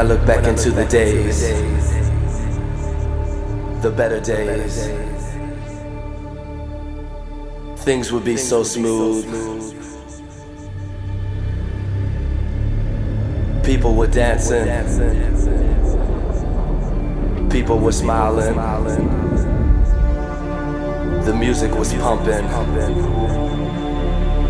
[0.00, 1.42] I look back into the days,
[3.82, 4.86] the better days,
[7.84, 9.26] things would be so smooth.
[13.62, 14.64] People were dancing,
[17.50, 18.54] people were smiling,
[21.26, 22.46] the music was pumping,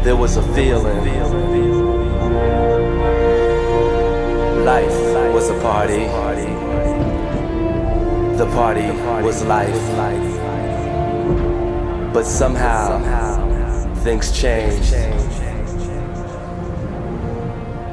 [0.04, 1.69] there was a feeling.
[4.64, 6.04] Life was a party.
[8.36, 8.90] The party
[9.24, 9.74] was life.
[12.12, 13.00] But somehow
[14.04, 14.92] things change.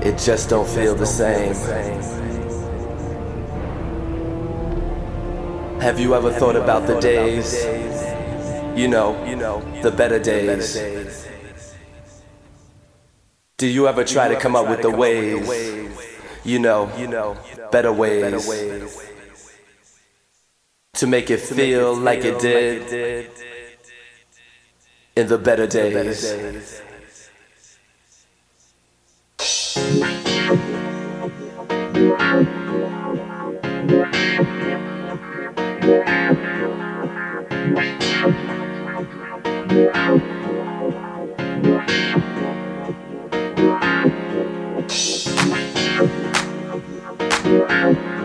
[0.06, 1.54] It just don't feel the same.
[5.80, 7.64] Have you ever thought about the days?
[8.78, 9.14] You know,
[9.82, 10.78] the better days.
[13.58, 15.77] Do you ever try to come up with the ways?
[16.48, 17.38] You know, you know,
[17.72, 19.12] better ways, better ways
[20.94, 23.30] to make it feel like it did
[25.18, 26.82] in the better days.
[47.70, 48.18] Yeah.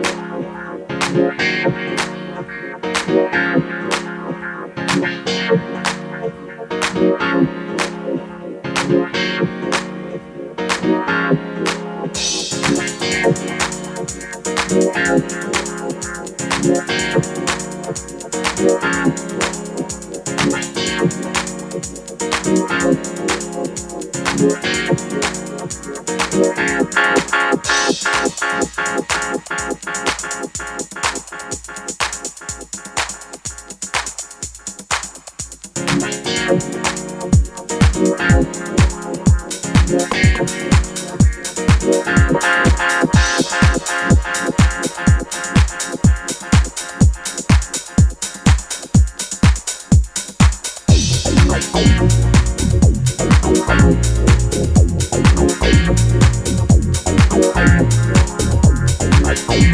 [59.35, 59.73] Thank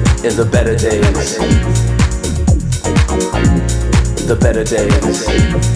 [0.23, 1.37] in the better days.
[4.27, 5.71] The better days.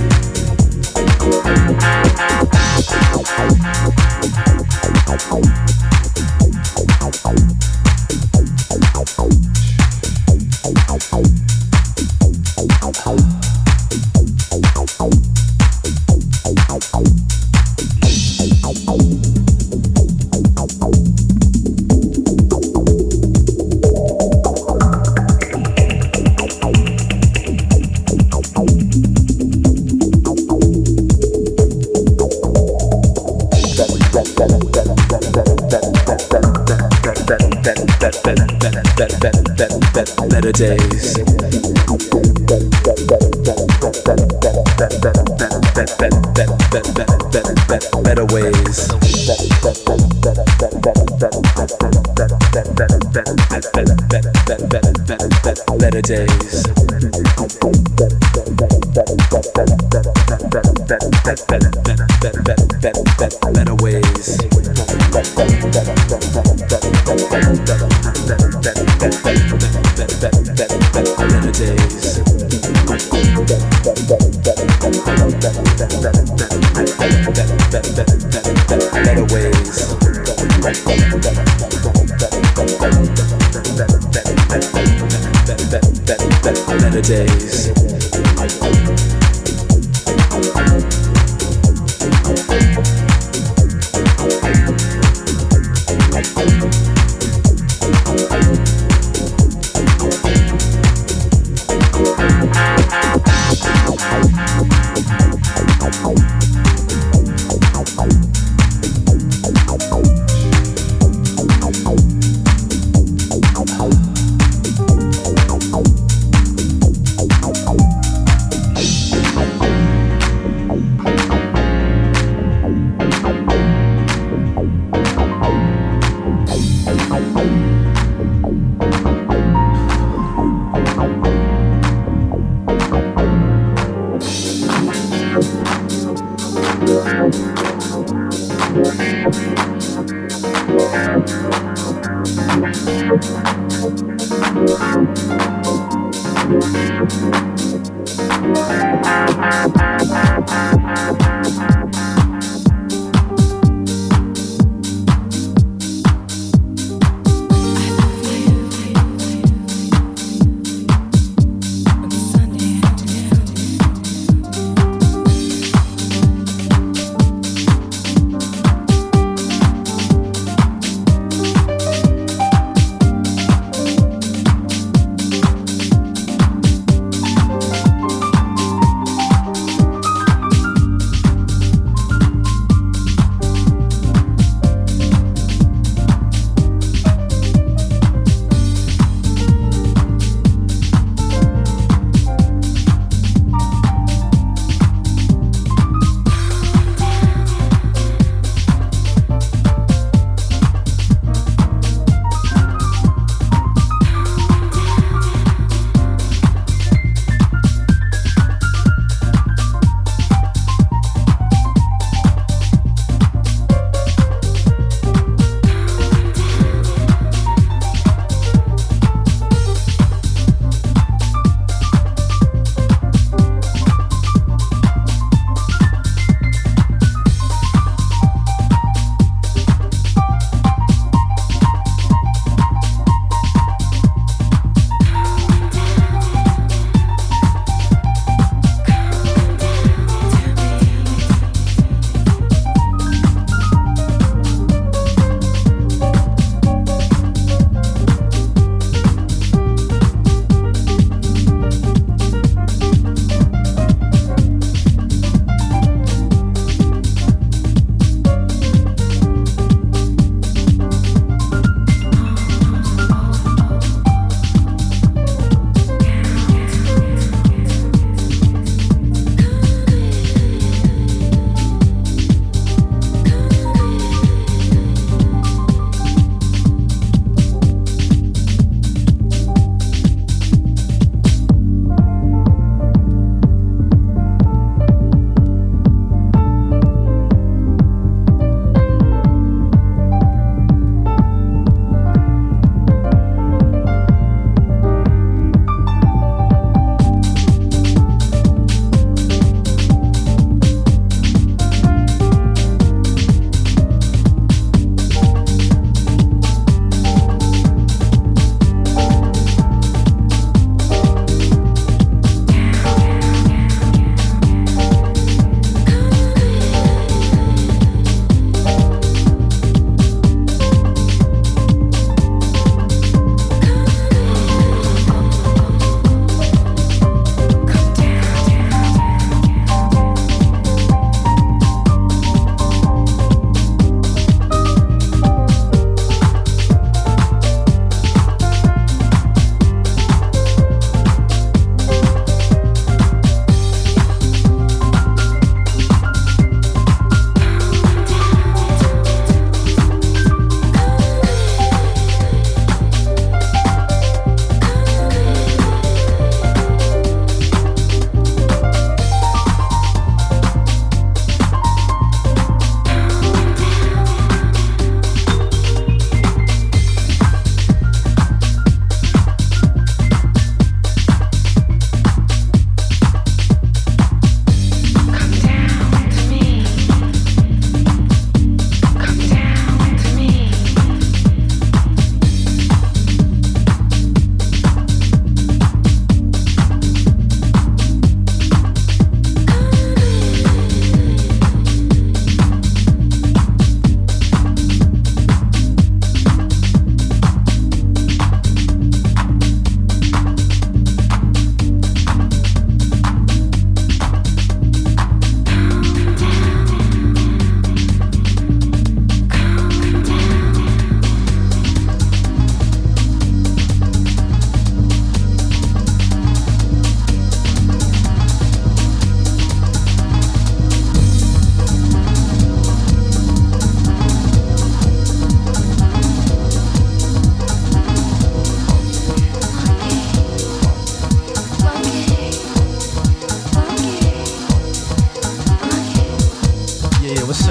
[56.08, 56.45] day.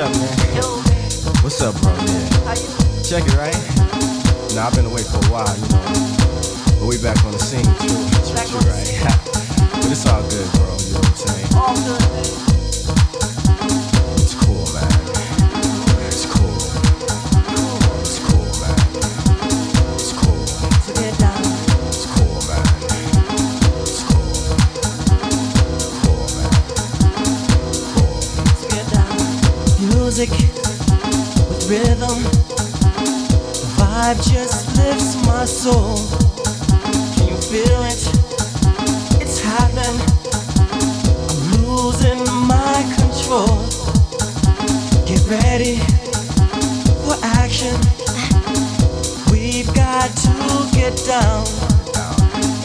[0.04, 0.28] up, man?
[1.42, 1.92] What's up, bro?
[1.92, 2.54] Yeah.
[3.00, 3.56] Check it, right?
[4.54, 5.80] Now, I've been away for a while, you know.
[6.78, 8.84] But we back on the scene, true, true, true, right?
[9.80, 10.76] but it's all good, bro.
[10.84, 11.48] You know what I'm saying?
[11.56, 12.63] All good,
[30.16, 30.30] music
[31.48, 32.22] with rhythm.
[33.50, 35.96] The vibe just lifts my soul.
[37.14, 38.02] Can you feel it?
[39.20, 39.98] It's happening.
[41.30, 43.58] I'm losing my control.
[45.04, 45.78] Get ready
[47.02, 47.74] for action.
[49.32, 51.42] We've got to get down.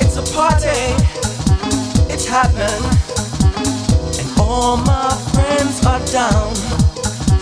[0.02, 0.86] It's a party.
[2.14, 2.84] It's happening.
[4.20, 6.59] And all my friends are down.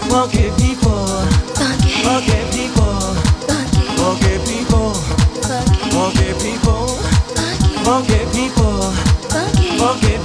[0.10, 1.06] Funky people,
[2.04, 3.14] funky, people,
[3.98, 4.94] funky, people,
[5.92, 6.88] funky, people,
[7.84, 8.92] funky, people,
[9.78, 10.17] funky.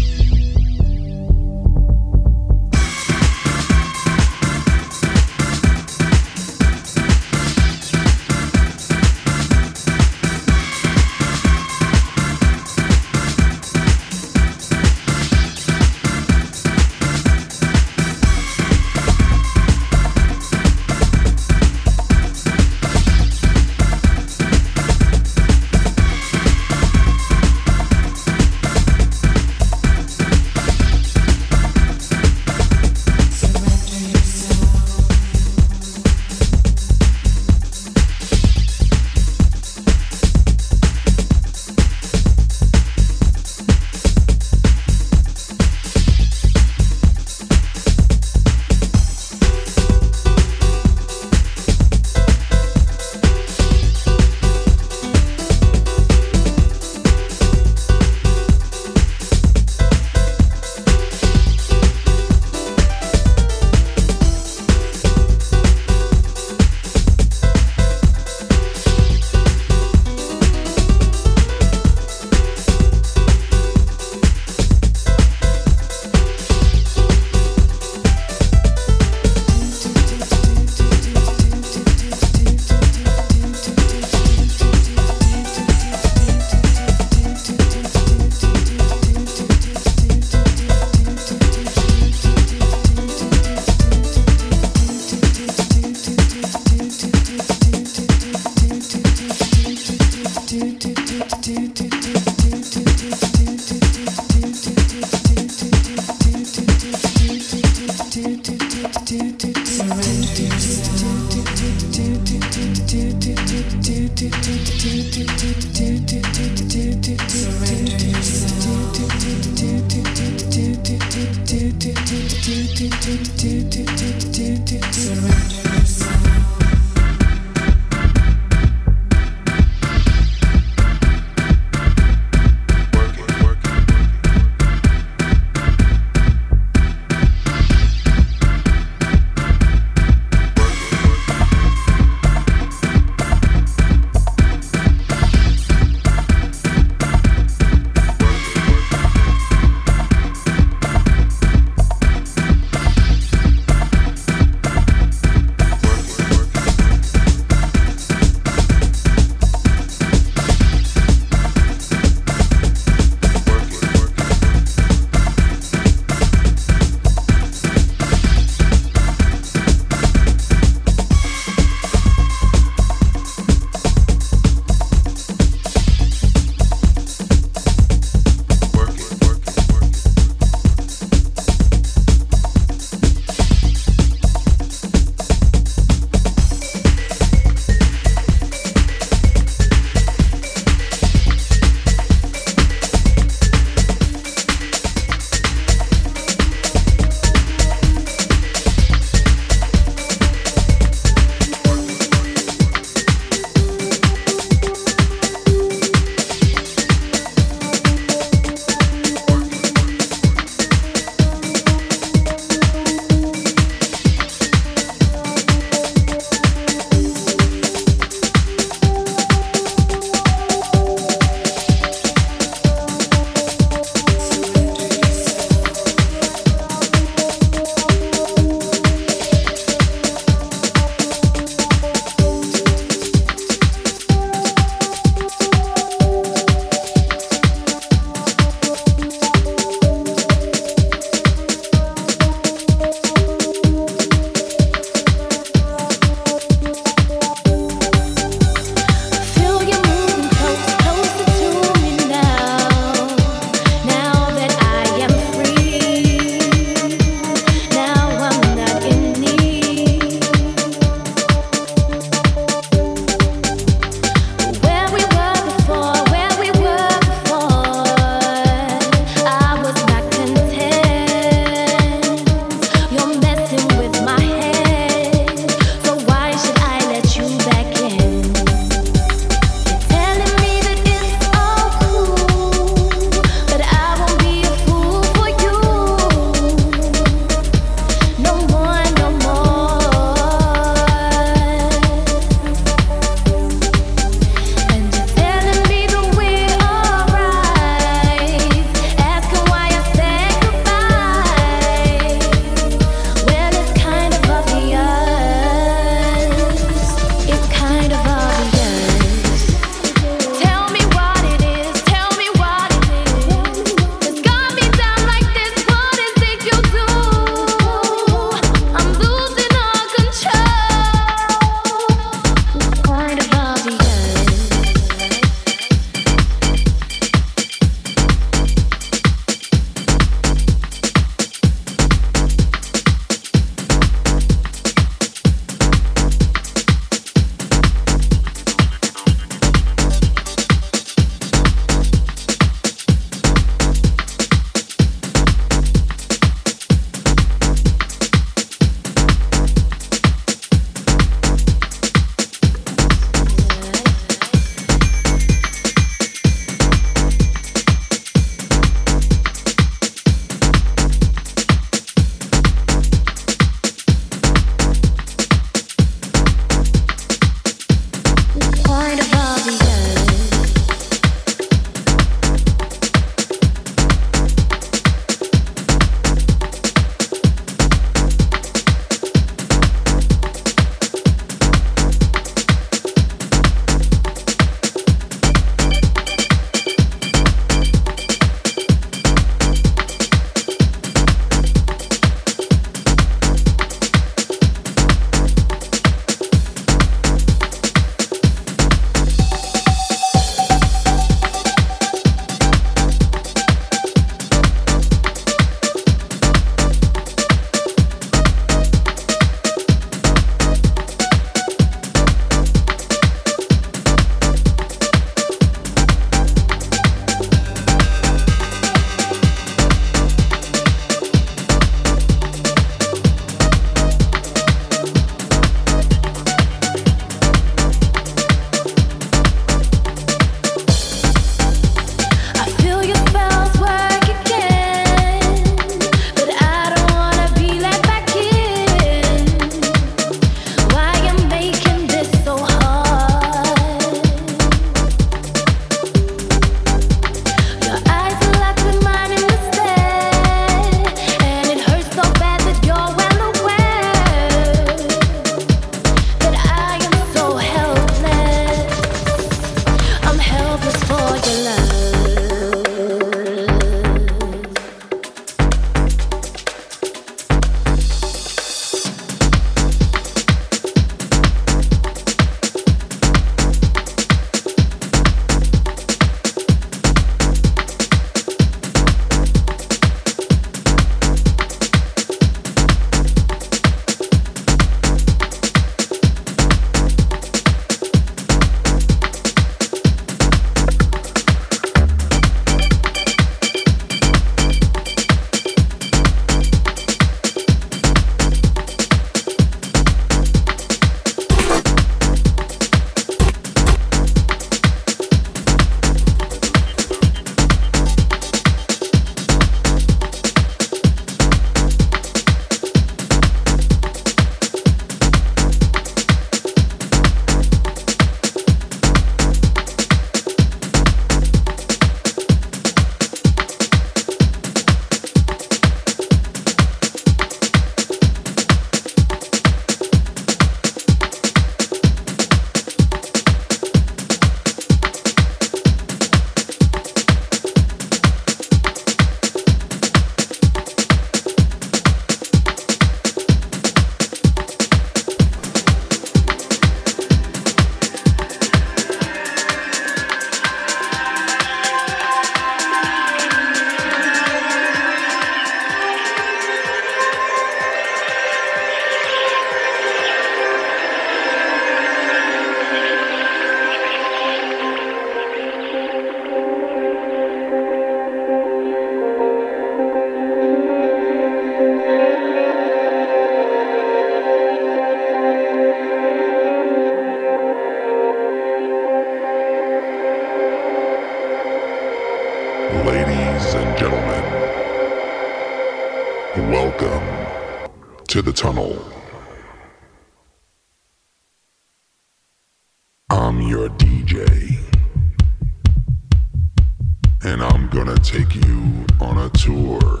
[599.00, 600.00] On a tour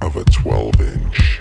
[0.00, 1.40] of a 12 inch.